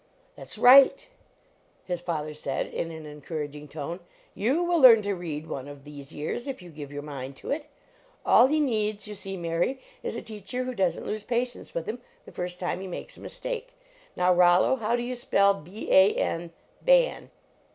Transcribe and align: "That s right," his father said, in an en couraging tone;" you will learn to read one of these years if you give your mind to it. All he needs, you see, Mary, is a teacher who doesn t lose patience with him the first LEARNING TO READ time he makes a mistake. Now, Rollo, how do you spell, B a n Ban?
"That 0.35 0.47
s 0.47 0.57
right," 0.57 1.07
his 1.85 2.01
father 2.01 2.33
said, 2.33 2.65
in 2.65 2.89
an 2.89 3.05
en 3.05 3.21
couraging 3.21 3.69
tone;" 3.69 3.99
you 4.43 4.63
will 4.63 4.81
learn 4.81 5.03
to 5.03 5.13
read 5.13 5.45
one 5.45 5.67
of 5.67 5.83
these 5.83 6.11
years 6.11 6.47
if 6.47 6.59
you 6.59 6.71
give 6.71 6.91
your 6.91 7.03
mind 7.03 7.35
to 7.35 7.51
it. 7.51 7.67
All 8.25 8.47
he 8.47 8.59
needs, 8.59 9.07
you 9.07 9.13
see, 9.13 9.37
Mary, 9.37 9.79
is 10.01 10.15
a 10.15 10.23
teacher 10.23 10.63
who 10.63 10.73
doesn 10.73 11.03
t 11.03 11.07
lose 11.07 11.21
patience 11.21 11.75
with 11.75 11.85
him 11.85 11.99
the 12.25 12.31
first 12.31 12.59
LEARNING 12.59 12.77
TO 12.79 12.81
READ 12.81 12.81
time 12.81 12.81
he 12.81 12.87
makes 12.97 13.17
a 13.17 13.21
mistake. 13.21 13.73
Now, 14.15 14.33
Rollo, 14.33 14.75
how 14.77 14.95
do 14.95 15.03
you 15.03 15.13
spell, 15.13 15.53
B 15.53 15.91
a 15.91 16.15
n 16.15 16.49
Ban? 16.81 17.29